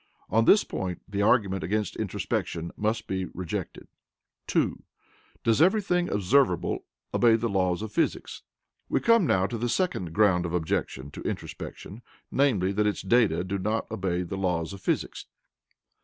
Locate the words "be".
3.05-3.25